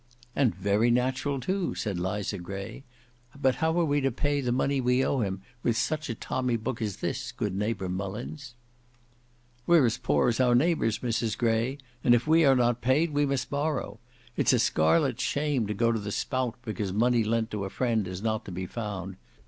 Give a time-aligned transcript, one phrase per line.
[0.35, 2.83] "And very natural, too," said Liza Gray;
[3.39, 6.55] "but how are we to pay the money we owe him, with such a tommy
[6.57, 8.55] book as this, good neighbour Mullins?"
[9.67, 13.27] "We're as poor as our neighbours Mrs Gray; and if we are not paid, we
[13.27, 13.99] must borrow.
[14.35, 18.07] It's a scarlet shame to go to the spout because money lent to a friend
[18.07, 19.17] is not to be found.